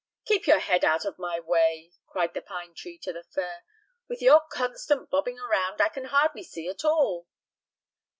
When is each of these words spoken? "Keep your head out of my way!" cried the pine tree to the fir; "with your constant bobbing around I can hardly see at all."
"Keep 0.25 0.47
your 0.47 0.57
head 0.57 0.83
out 0.83 1.05
of 1.05 1.19
my 1.19 1.39
way!" 1.39 1.93
cried 2.07 2.33
the 2.33 2.41
pine 2.41 2.73
tree 2.73 2.97
to 3.03 3.13
the 3.13 3.23
fir; 3.23 3.59
"with 4.09 4.19
your 4.19 4.41
constant 4.51 5.11
bobbing 5.11 5.37
around 5.37 5.79
I 5.79 5.89
can 5.89 6.05
hardly 6.05 6.41
see 6.41 6.67
at 6.67 6.83
all." 6.83 7.27